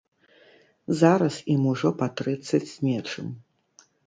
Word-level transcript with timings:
Зараз 1.01 1.37
ім 1.57 1.67
ужо 1.73 1.93
па 2.01 2.09
трыццаць 2.23 2.63
з 2.71 2.75
нечым. 2.89 3.27